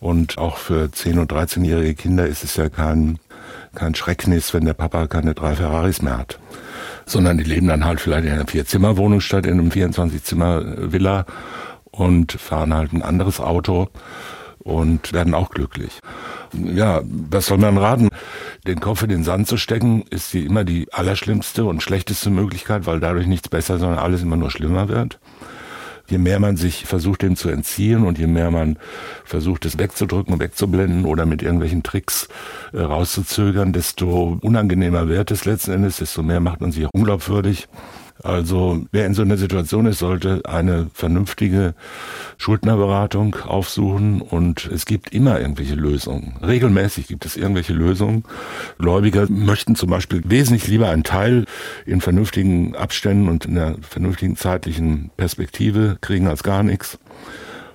[0.00, 3.18] Und auch für 10- und 13-jährige Kinder ist es ja kein,
[3.74, 6.38] kein Schrecknis, wenn der Papa keine drei Ferraris mehr hat.
[7.06, 11.24] Sondern die leben dann halt vielleicht in einer Vier-Zimmer-Wohnung statt in einem 24-Zimmer-Villa
[11.90, 13.88] und fahren halt ein anderes Auto
[14.62, 16.00] und werden auch glücklich.
[16.52, 18.08] Ja, was soll man raten?
[18.66, 22.86] Den Kopf in den Sand zu stecken, ist die immer die allerschlimmste und schlechteste Möglichkeit,
[22.86, 25.18] weil dadurch nichts besser, sondern alles immer nur schlimmer wird.
[26.10, 28.78] Je mehr man sich versucht, dem zu entziehen und je mehr man
[29.24, 32.28] versucht, es wegzudrücken und wegzublenden oder mit irgendwelchen Tricks
[32.72, 37.68] äh, rauszuzögern, desto unangenehmer wird es letzten Endes, desto mehr macht man sich unglaubwürdig.
[38.22, 41.74] Also wer in so einer Situation ist, sollte eine vernünftige
[42.36, 46.34] Schuldnerberatung aufsuchen und es gibt immer irgendwelche Lösungen.
[46.42, 48.24] Regelmäßig gibt es irgendwelche Lösungen.
[48.78, 51.44] Gläubiger möchten zum Beispiel wesentlich lieber einen Teil
[51.86, 56.98] in vernünftigen Abständen und in einer vernünftigen zeitlichen Perspektive kriegen als gar nichts.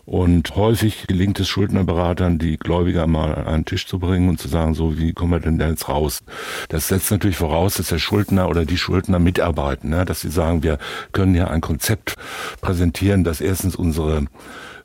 [0.05, 4.49] Und häufig gelingt es Schuldnerberatern, die Gläubiger mal an einen Tisch zu bringen und zu
[4.49, 6.23] sagen, so, wie kommen wir denn da jetzt raus?
[6.67, 10.03] Das setzt natürlich voraus, dass der Schuldner oder die Schuldner mitarbeiten, ne?
[10.03, 10.77] dass sie sagen, wir
[11.13, 12.15] können hier ein Konzept
[12.59, 14.25] präsentieren, das erstens unsere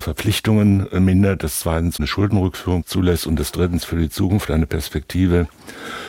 [0.01, 5.49] Verpflichtungen mindert, das zweitens eine Schuldenrückführung zulässt und das drittens für die Zukunft eine Perspektive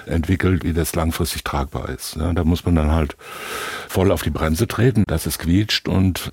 [0.06, 2.16] entwickelt, wie das langfristig tragbar ist.
[2.16, 3.18] Ja, da muss man dann halt
[3.88, 6.32] voll auf die Bremse treten, dass es quietscht und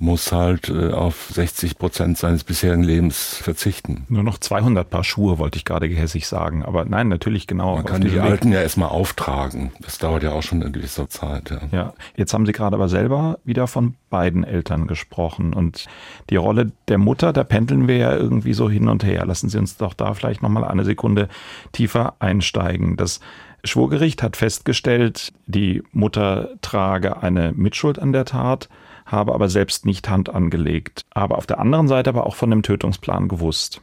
[0.00, 4.06] muss halt äh, auf 60 Prozent seines bisherigen Lebens verzichten.
[4.08, 6.64] Nur noch 200 Paar Schuhe, wollte ich gerade gehässig sagen.
[6.64, 7.76] Aber nein, natürlich genau.
[7.76, 8.22] Man kann die Weg.
[8.22, 9.72] alten ja erstmal auftragen.
[9.80, 11.50] Das dauert ja auch schon eine gewisse Zeit.
[11.50, 11.60] Ja.
[11.70, 15.52] ja, jetzt haben Sie gerade aber selber wieder von beiden Eltern gesprochen.
[15.52, 15.84] Und
[16.30, 19.26] die Rolle der Mutter, da pendeln wir ja irgendwie so hin und her.
[19.26, 21.28] Lassen Sie uns doch da vielleicht nochmal eine Sekunde
[21.72, 22.96] tiefer einsteigen.
[22.96, 23.20] Das
[23.64, 28.70] Schwurgericht hat festgestellt, die Mutter trage eine Mitschuld an der Tat,
[29.10, 32.62] habe aber selbst nicht Hand angelegt, aber auf der anderen Seite aber auch von dem
[32.62, 33.82] Tötungsplan gewusst.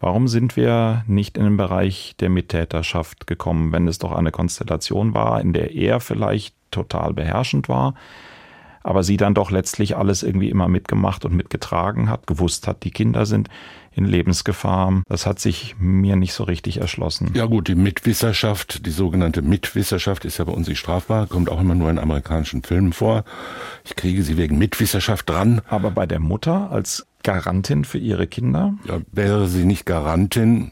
[0.00, 5.14] Warum sind wir nicht in den Bereich der Mittäterschaft gekommen, wenn es doch eine Konstellation
[5.14, 7.94] war, in der er vielleicht total beherrschend war,
[8.82, 12.90] aber sie dann doch letztlich alles irgendwie immer mitgemacht und mitgetragen hat, gewusst hat, die
[12.90, 13.48] Kinder sind
[13.92, 15.02] in Lebensgefahr.
[15.08, 17.32] Das hat sich mir nicht so richtig erschlossen.
[17.34, 21.60] Ja gut, die Mitwisserschaft, die sogenannte Mitwisserschaft ist ja bei uns nicht strafbar, kommt auch
[21.60, 23.24] immer nur in amerikanischen Filmen vor.
[23.84, 25.60] Ich kriege sie wegen Mitwisserschaft dran.
[25.68, 28.74] Aber bei der Mutter als Garantin für ihre Kinder?
[28.86, 30.70] Ja, wäre sie nicht Garantin,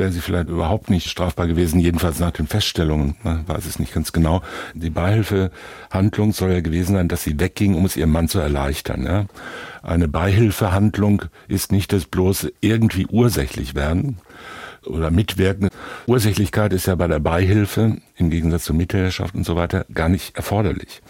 [0.00, 3.94] wäre sie vielleicht überhaupt nicht strafbar gewesen, jedenfalls nach den Feststellungen, ne, weiß es nicht
[3.94, 4.42] ganz genau.
[4.74, 9.04] Die Beihilfehandlung soll ja gewesen sein, dass sie wegging, um es ihrem Mann zu erleichtern.
[9.04, 9.26] Ja.
[9.82, 14.18] Eine Beihilfehandlung ist nicht das bloße irgendwie ursächlich werden
[14.86, 15.68] oder mitwirken.
[16.06, 20.36] Ursächlichkeit ist ja bei der Beihilfe im Gegensatz zur Mittäterschaft und so weiter gar nicht
[20.36, 21.02] erforderlich,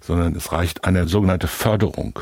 [0.00, 2.20] sondern es reicht eine sogenannte Förderung.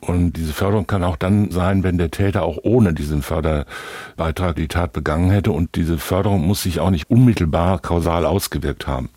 [0.00, 4.68] Und diese Förderung kann auch dann sein, wenn der Täter auch ohne diesen Förderbeitrag die
[4.68, 5.50] Tat begangen hätte.
[5.50, 9.10] Und diese Förderung muss sich auch nicht unmittelbar kausal ausgewirkt haben.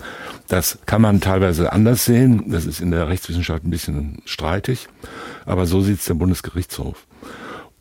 [0.47, 2.45] Das kann man teilweise anders sehen.
[2.47, 4.87] Das ist in der Rechtswissenschaft ein bisschen streitig.
[5.45, 7.05] Aber so sieht es der Bundesgerichtshof.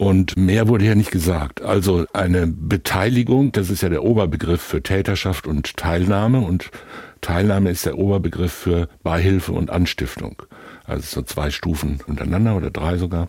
[0.01, 1.61] Und mehr wurde ja nicht gesagt.
[1.61, 6.41] Also eine Beteiligung, das ist ja der Oberbegriff für Täterschaft und Teilnahme.
[6.41, 6.71] Und
[7.21, 10.41] Teilnahme ist der Oberbegriff für Beihilfe und Anstiftung.
[10.87, 13.29] Also so zwei Stufen untereinander oder drei sogar.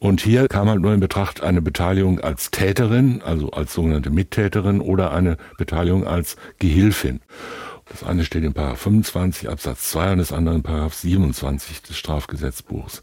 [0.00, 4.80] Und hier kam halt nur in Betracht eine Beteiligung als Täterin, also als sogenannte Mittäterin
[4.80, 7.20] oder eine Beteiligung als Gehilfin.
[7.88, 11.96] Das eine steht in Paragraph 25 Absatz 2 und das andere in Paragraph 27 des
[11.96, 13.02] Strafgesetzbuchs.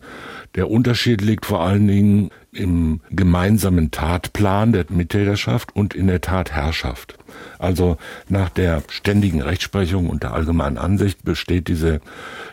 [0.55, 7.17] Der Unterschied liegt vor allen Dingen im gemeinsamen Tatplan der Mittäterschaft und in der Tatherrschaft.
[7.59, 12.01] Also nach der ständigen Rechtsprechung und der allgemeinen Ansicht besteht diese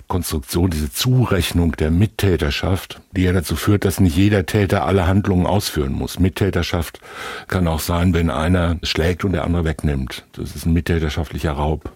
[0.09, 5.47] Konstruktion, diese Zurechnung der Mittäterschaft, die ja dazu führt, dass nicht jeder Täter alle Handlungen
[5.47, 6.19] ausführen muss.
[6.19, 7.01] Mittäterschaft
[7.49, 10.25] kann auch sein, wenn einer schlägt und der andere wegnimmt.
[10.33, 11.93] Das ist ein mittäterschaftlicher Raub.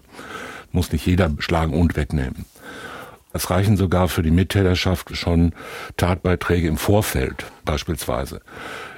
[0.71, 2.45] Muss nicht jeder schlagen und wegnehmen.
[3.33, 5.51] Es reichen sogar für die Mittäterschaft schon
[5.97, 8.39] Tatbeiträge im Vorfeld beispielsweise.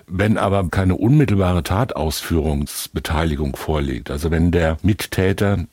[0.10, 5.66] Wenn aber keine unmittelbare Tatausführungsbeteiligung vorliegt, also wenn der Mittäter,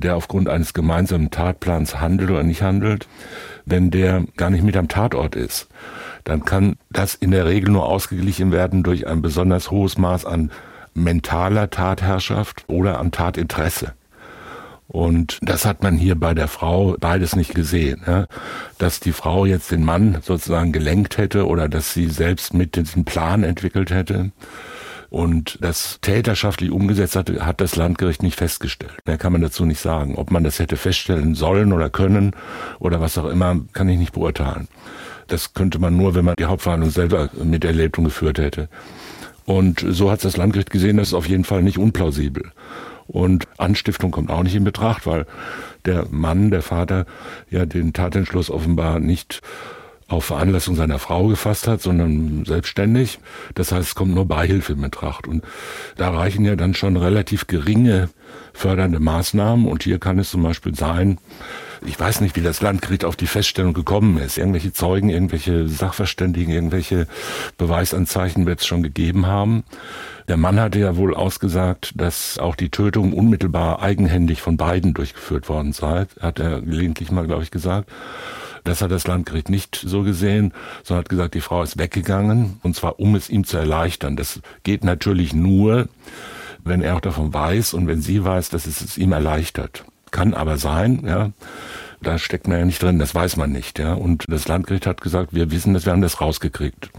[0.00, 3.06] der aufgrund eines gemeinsamen Tatplans handelt oder nicht handelt,
[3.66, 5.68] wenn der gar nicht mit am Tatort ist,
[6.24, 10.50] dann kann das in der Regel nur ausgeglichen werden durch ein besonders hohes Maß an
[10.92, 13.92] mentaler Tatherrschaft oder an Tatinteresse.
[14.90, 18.02] Und das hat man hier bei der Frau beides nicht gesehen.
[18.08, 18.26] Ja?
[18.78, 23.04] Dass die Frau jetzt den Mann sozusagen gelenkt hätte oder dass sie selbst mit diesem
[23.04, 24.32] Plan entwickelt hätte.
[25.08, 28.98] Und das täterschaftlich umgesetzt hatte, hat das Landgericht nicht festgestellt.
[29.06, 30.16] Mehr kann man dazu nicht sagen.
[30.16, 32.32] Ob man das hätte feststellen sollen oder können
[32.80, 34.66] oder was auch immer, kann ich nicht beurteilen.
[35.28, 38.68] Das könnte man nur, wenn man die Hauptverhandlung selber miterlebt und geführt hätte.
[39.46, 42.50] Und so hat das Landgericht gesehen, das ist auf jeden Fall nicht unplausibel.
[43.10, 45.26] Und Anstiftung kommt auch nicht in Betracht, weil
[45.84, 47.06] der Mann, der Vater,
[47.50, 49.42] ja den Tatentschluss offenbar nicht
[50.10, 53.20] auf Veranlassung seiner Frau gefasst hat, sondern selbstständig.
[53.54, 55.28] Das heißt, es kommt nur Beihilfe in Betracht.
[55.28, 55.44] Und
[55.96, 58.10] da reichen ja dann schon relativ geringe
[58.52, 59.66] fördernde Maßnahmen.
[59.66, 61.18] Und hier kann es zum Beispiel sein,
[61.86, 64.36] ich weiß nicht, wie das Landgericht auf die Feststellung gekommen ist.
[64.36, 67.06] Irgendwelche Zeugen, irgendwelche Sachverständigen, irgendwelche
[67.56, 69.64] Beweisanzeichen wird es schon gegeben haben.
[70.28, 75.48] Der Mann hatte ja wohl ausgesagt, dass auch die Tötung unmittelbar eigenhändig von beiden durchgeführt
[75.48, 76.06] worden sei.
[76.20, 77.88] Hat er gelegentlich mal, glaube ich, gesagt.
[78.64, 82.76] Das hat das Landgericht nicht so gesehen, sondern hat gesagt, die Frau ist weggegangen, und
[82.76, 84.16] zwar um es ihm zu erleichtern.
[84.16, 85.88] Das geht natürlich nur,
[86.64, 89.84] wenn er auch davon weiß und wenn sie weiß, dass es es ihm erleichtert.
[90.10, 91.30] Kann aber sein, ja.
[92.02, 93.92] Da steckt man ja nicht drin, das weiß man nicht, ja.
[93.92, 96.90] Und das Landgericht hat gesagt, wir wissen das, wir haben das rausgekriegt.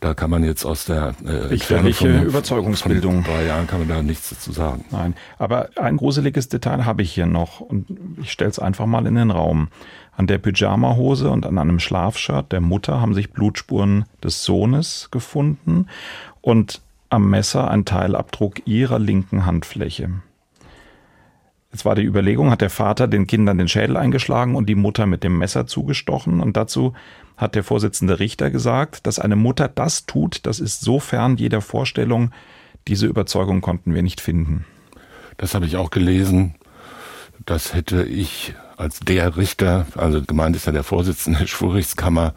[0.00, 3.24] Da kann man jetzt aus der äh, Gefährliche Überzeugungsbildung.
[3.24, 4.84] Von drei Jahren kann man da nichts dazu sagen.
[4.90, 7.86] Nein, aber ein gruseliges Detail habe ich hier noch und
[8.22, 9.68] ich stelle es einfach mal in den Raum.
[10.18, 15.86] An der Pyjamahose und an einem Schlafshirt der Mutter haben sich Blutspuren des Sohnes gefunden
[16.40, 20.10] und am Messer ein Teilabdruck ihrer linken Handfläche.
[21.70, 25.06] Jetzt war die Überlegung, hat der Vater den Kindern den Schädel eingeschlagen und die Mutter
[25.06, 26.40] mit dem Messer zugestochen.
[26.40, 26.94] Und dazu
[27.36, 31.60] hat der Vorsitzende Richter gesagt, dass eine Mutter das tut, das ist so fern jeder
[31.60, 32.32] Vorstellung.
[32.88, 34.64] Diese Überzeugung konnten wir nicht finden.
[35.36, 36.56] Das habe ich auch gelesen.
[37.46, 42.34] Das hätte ich als der Richter, also gemeint ist ja der Vorsitzende der Schwurrichtskammer,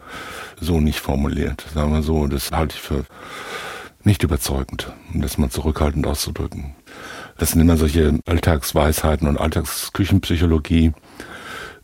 [0.60, 1.64] so nicht formuliert.
[1.74, 3.04] Sagen wir so, das halte ich für
[4.04, 6.74] nicht überzeugend, um das mal zurückhaltend auszudrücken.
[7.38, 10.92] Das sind immer solche Alltagsweisheiten und Alltagsküchenpsychologie,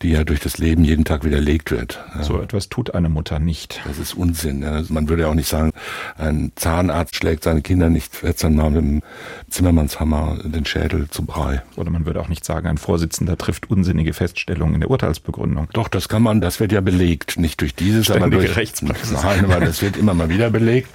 [0.03, 2.05] die ja durch das Leben jeden Tag widerlegt wird.
[2.21, 3.81] So etwas tut eine Mutter nicht.
[3.87, 4.65] Das ist Unsinn.
[4.65, 5.73] Also man würde ja auch nicht sagen,
[6.17, 9.03] ein Zahnarzt schlägt seine Kinder nicht 14 Mal mit dem
[9.51, 11.63] Zimmermannshammer den Schädel zum Brei.
[11.77, 15.69] Oder man würde auch nicht sagen, ein Vorsitzender trifft unsinnige Feststellungen in der Urteilsbegründung.
[15.73, 17.39] Doch, das kann man, das wird ja belegt.
[17.39, 19.23] Nicht durch dieses, Ständige aber durch Rechtspraxis.
[19.23, 20.91] Nein, aber das wird immer mal wieder belegt.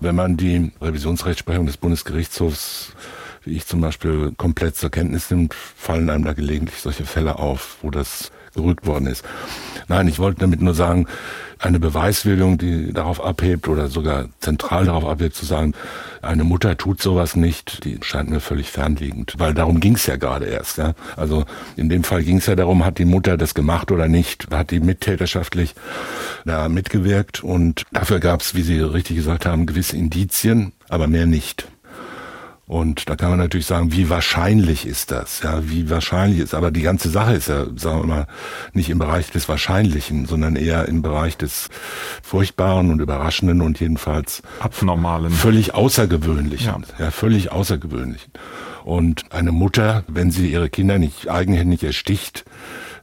[0.00, 2.92] Wenn man die Revisionsrechtsprechung des Bundesgerichtshofs
[3.44, 7.76] wie ich zum Beispiel komplett zur Kenntnis nimmt, fallen einem da gelegentlich solche Fälle auf,
[7.82, 9.24] wo das gerügt worden ist.
[9.88, 11.06] Nein, ich wollte damit nur sagen,
[11.58, 15.72] eine Beweiswilligung, die darauf abhebt oder sogar zentral darauf abhebt, zu sagen,
[16.20, 19.34] eine Mutter tut sowas nicht, die scheint mir völlig fernliegend.
[19.38, 20.78] Weil darum ging es ja gerade erst.
[20.78, 20.94] Ja?
[21.16, 21.44] Also
[21.76, 24.48] in dem Fall ging es ja darum, hat die Mutter das gemacht oder nicht?
[24.50, 25.74] Hat die mittäterschaftlich
[26.44, 27.42] da mitgewirkt?
[27.42, 31.68] Und dafür gab es, wie Sie richtig gesagt haben, gewisse Indizien, aber mehr nicht.
[32.66, 35.42] Und da kann man natürlich sagen, wie wahrscheinlich ist das?
[35.42, 38.26] Ja, wie wahrscheinlich ist, aber die ganze Sache ist ja, sagen wir mal,
[38.72, 41.68] nicht im Bereich des Wahrscheinlichen, sondern eher im Bereich des
[42.22, 45.30] Furchtbaren und Überraschenden und jedenfalls Abnormalen.
[45.30, 46.66] Völlig Außergewöhnlichen.
[46.98, 47.04] Ja.
[47.04, 48.32] ja, völlig Außergewöhnlichen.
[48.84, 52.44] Und eine Mutter, wenn sie ihre Kinder nicht eigenhändig ersticht,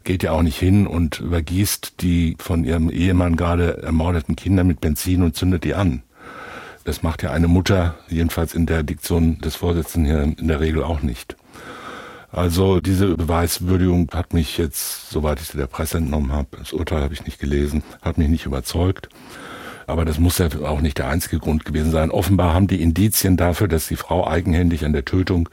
[0.04, 4.82] geht ja auch nicht hin und übergießt die von ihrem Ehemann gerade ermordeten Kinder mit
[4.82, 6.02] Benzin und zündet die an.
[6.84, 10.84] Das macht ja eine Mutter, jedenfalls in der Diktion des Vorsitzenden hier in der Regel
[10.84, 11.36] auch nicht.
[12.32, 17.02] Also diese Beweiswürdigung hat mich jetzt, soweit ich sie der Presse entnommen habe, das Urteil
[17.02, 19.10] habe ich nicht gelesen, hat mich nicht überzeugt.
[19.92, 22.12] Aber das muss ja auch nicht der einzige Grund gewesen sein.
[22.12, 25.50] Offenbar haben die Indizien dafür, dass die Frau eigenhändig an der Tötung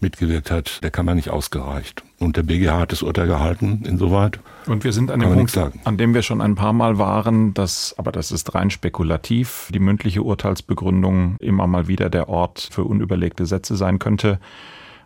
[0.00, 2.02] mitgewirkt hat, der Kammer nicht ausgereicht.
[2.18, 4.40] Und der BGH hat das Urteil gehalten, insoweit.
[4.66, 7.94] Und wir sind an dem Punkt, an dem wir schon ein paar Mal waren, dass,
[7.98, 13.44] aber das ist rein spekulativ, die mündliche Urteilsbegründung immer mal wieder der Ort für unüberlegte
[13.44, 14.40] Sätze sein könnte.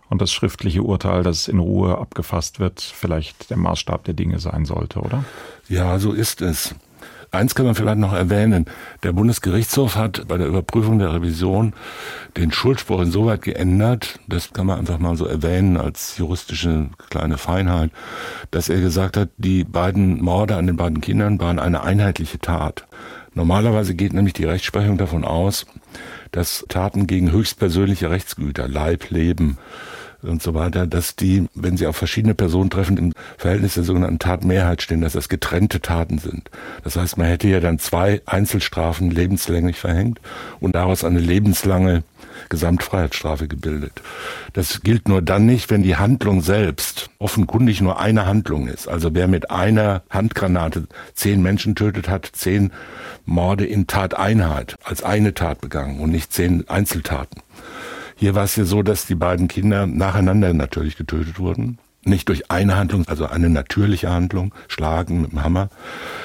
[0.09, 4.65] Und das schriftliche Urteil, das in Ruhe abgefasst wird, vielleicht der Maßstab der Dinge sein
[4.65, 5.25] sollte, oder?
[5.69, 6.77] Ja, so ist es.
[7.31, 8.67] Eins kann man vielleicht noch erwähnen.
[9.03, 11.75] Der Bundesgerichtshof hat bei der Überprüfung der Revision
[12.37, 17.91] den Schuldspruch insoweit geändert, das kann man einfach mal so erwähnen als juristische kleine Feinheit,
[18.51, 22.87] dass er gesagt hat, die beiden Morde an den beiden Kindern waren eine einheitliche Tat.
[23.35, 25.67] Normalerweise geht nämlich die Rechtsprechung davon aus,
[26.33, 29.59] dass Taten gegen höchstpersönliche Rechtsgüter, Leib, Leben,
[30.27, 34.19] und so weiter, dass die, wenn sie auf verschiedene Personen treffen, im Verhältnis der sogenannten
[34.19, 36.51] Tatmehrheit stehen, dass das getrennte Taten sind.
[36.85, 40.21] Das heißt, man hätte ja dann zwei Einzelstrafen lebenslänglich verhängt
[40.61, 42.03] und daraus eine lebenslange
[42.49, 44.03] Gesamtfreiheitsstrafe gebildet.
[44.53, 48.89] Das gilt nur dann nicht, wenn die Handlung selbst offenkundig nur eine Handlung ist.
[48.89, 52.73] Also wer mit einer Handgranate zehn Menschen tötet, hat zehn
[53.25, 57.43] Morde in Tateinheit als eine Tat begangen und nicht zehn Einzeltaten.
[58.19, 61.79] Hier war es ja so, dass die beiden Kinder nacheinander natürlich getötet wurden.
[62.03, 65.69] Nicht durch eine Handlung, also eine natürliche Handlung, schlagen mit dem Hammer,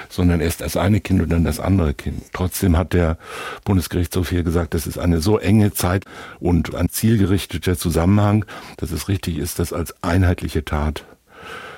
[0.10, 2.24] sondern erst das eine Kind und dann das andere Kind.
[2.34, 3.18] Trotzdem hat der
[3.66, 6.06] Bundesgerichtshof hier gesagt, das ist eine so enge Zeit
[6.40, 8.46] und ein zielgerichteter Zusammenhang,
[8.78, 11.04] dass es richtig ist, das als einheitliche Tat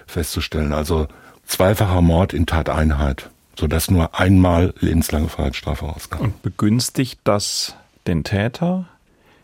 [0.06, 0.74] festzustellen.
[0.74, 1.08] Also
[1.46, 6.20] zweifacher Mord in Tateinheit, sodass nur einmal lebenslange Freiheitsstrafe rauskam.
[6.20, 8.86] Und begünstigt das den Täter?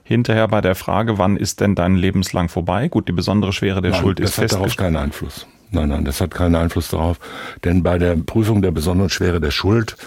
[0.09, 2.87] Hinterher bei der Frage, wann ist denn dein lebenslang vorbei?
[2.89, 4.53] Gut, die besondere Schwere der nein, Schuld ist fest.
[4.53, 5.45] Das hat darauf keinen Einfluss.
[5.71, 7.19] Nein, nein, das hat keinen Einfluss darauf.
[7.63, 9.97] Denn bei der Prüfung der besonderen Schwere der Schuld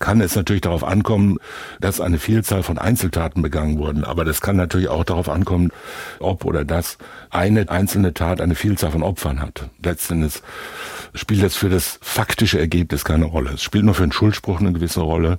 [0.00, 1.38] kann es natürlich darauf ankommen,
[1.80, 4.02] dass eine Vielzahl von Einzeltaten begangen wurden.
[4.02, 5.70] Aber das kann natürlich auch darauf ankommen,
[6.18, 6.98] ob oder dass
[7.30, 9.70] eine einzelne Tat eine Vielzahl von Opfern hat.
[9.84, 10.42] Letztendlich
[11.14, 13.52] spielt das für das faktische Ergebnis keine Rolle.
[13.54, 15.38] Es spielt nur für den Schuldspruch eine gewisse Rolle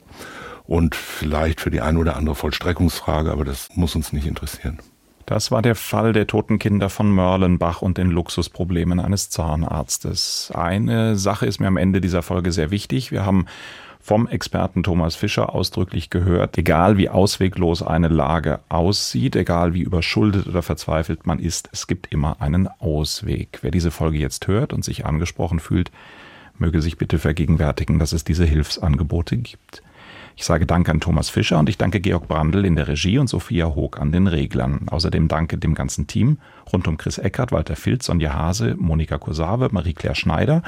[0.68, 4.80] und vielleicht für die eine oder andere Vollstreckungsfrage, aber das muss uns nicht interessieren.
[5.26, 10.52] Das war der Fall der toten Kinder von Mörlenbach und den Luxusproblemen eines Zahnarztes.
[10.54, 13.12] Eine Sache ist mir am Ende dieser Folge sehr wichtig.
[13.12, 13.48] Wir haben
[14.00, 20.46] vom Experten Thomas Fischer ausdrücklich gehört, egal wie ausweglos eine Lage aussieht, egal wie überschuldet
[20.46, 23.60] oder verzweifelt man ist, es gibt immer einen Ausweg.
[23.64, 25.90] Wer diese Folge jetzt hört und sich angesprochen fühlt,
[26.60, 29.82] möge sich bitte vergegenwärtigen, dass es diese Hilfsangebote gibt.
[30.38, 33.28] Ich sage Danke an Thomas Fischer und ich danke Georg Brandl in der Regie und
[33.28, 34.88] Sophia Hoog an den Reglern.
[34.90, 36.40] Außerdem danke dem ganzen Team
[36.72, 40.62] rund um Chris Eckert, Walter Filz, Sonja Hase, Monika Kosave, Marie-Claire Schneider.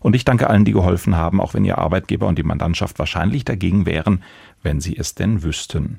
[0.00, 3.44] Und ich danke allen, die geholfen haben, auch wenn Ihr Arbeitgeber und die Mandantschaft wahrscheinlich
[3.44, 4.22] dagegen wären,
[4.62, 5.98] wenn Sie es denn wüssten.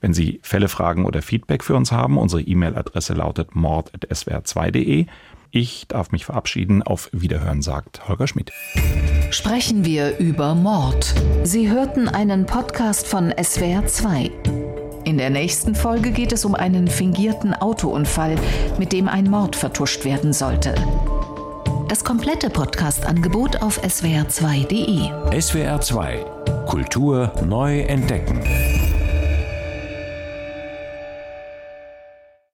[0.00, 5.06] Wenn Sie Fälle, Fragen oder Feedback für uns haben, unsere E-Mail-Adresse lautet mord.swr2.de.
[5.50, 6.82] Ich darf mich verabschieden.
[6.82, 8.52] Auf Wiederhören, sagt Holger Schmidt.
[9.30, 11.14] Sprechen wir über Mord.
[11.44, 14.30] Sie hörten einen Podcast von SWR2.
[15.04, 18.36] In der nächsten Folge geht es um einen fingierten Autounfall,
[18.78, 20.74] mit dem ein Mord vertuscht werden sollte.
[21.88, 25.10] Das komplette Podcast-Angebot auf swr2.de.
[25.36, 28.40] SWR2 Kultur neu entdecken.